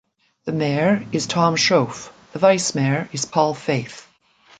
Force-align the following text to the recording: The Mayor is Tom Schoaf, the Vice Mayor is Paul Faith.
The 0.45 0.51
Mayor 0.51 1.05
is 1.11 1.27
Tom 1.27 1.55
Schoaf, 1.55 2.09
the 2.33 2.39
Vice 2.39 2.73
Mayor 2.73 3.07
is 3.13 3.25
Paul 3.25 3.53
Faith. 3.53 4.07